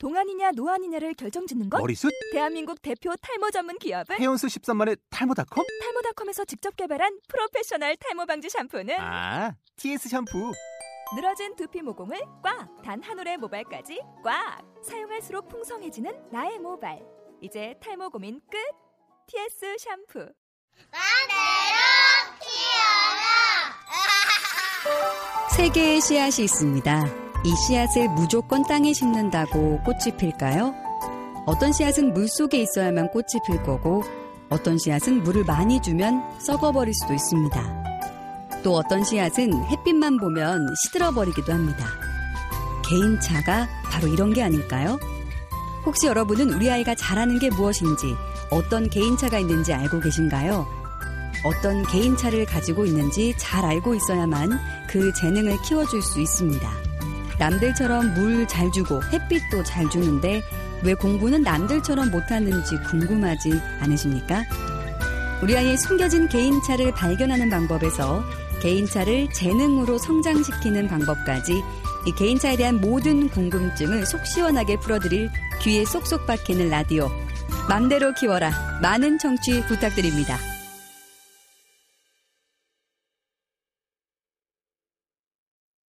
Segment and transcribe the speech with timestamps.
[0.00, 1.78] 동안이냐 노안이냐를 결정짓는 것?
[1.78, 2.10] 머리숱?
[2.32, 5.66] 대한민국 대표 탈모 전문 기업은 헤어수 13만의 탈모닷컴?
[5.82, 10.52] 탈모닷컴에서 직접 개발한 프로페셔널 탈모 방지 샴푸는 아, TS 샴푸.
[11.14, 12.80] 늘어진 두피 모공을 꽉!
[12.82, 14.62] 단 한 올의 모발까지 꽉!
[14.82, 16.98] 사용할수록 풍성해지는 나의 모발.
[17.42, 18.56] 이제 탈모 고민 끝!
[19.26, 20.32] TS 샴푸.
[25.54, 27.29] 세 개의 씨앗이 있습니다.
[27.42, 30.74] 이 씨앗을 무조건 땅에 심는다고 꽃이 필까요?
[31.46, 34.04] 어떤 씨앗은 물 속에 있어야만 꽃이 필 거고,
[34.50, 37.84] 어떤 씨앗은 물을 많이 주면 썩어버릴 수도 있습니다.
[38.62, 41.86] 또 어떤 씨앗은 햇빛만 보면 시들어버리기도 합니다.
[42.86, 44.98] 개인차가 바로 이런 게 아닐까요?
[45.86, 48.14] 혹시 여러분은 우리 아이가 잘하는 게 무엇인지,
[48.50, 50.66] 어떤 개인차가 있는지 알고 계신가요?
[51.42, 54.50] 어떤 개인차를 가지고 있는지 잘 알고 있어야만
[54.90, 56.89] 그 재능을 키워줄 수 있습니다.
[57.40, 60.42] 남들처럼 물 잘 주고 햇빛도 잘 주는데
[60.82, 64.44] 왜 공부는 남들처럼 못하는지 궁금하지 않으십니까?
[65.42, 68.22] 우리 아이의 숨겨진 개인차를 발견하는 방법에서
[68.60, 71.62] 개인차를 재능으로 성장시키는 방법까지
[72.06, 75.30] 이 개인차에 대한 모든 궁금증을 속 시원하게 풀어드릴
[75.62, 77.10] 귀에 쏙쏙 박히는 라디오.
[77.70, 78.50] 맘대로 키워라.
[78.82, 80.36] 많은 청취 부탁드립니다.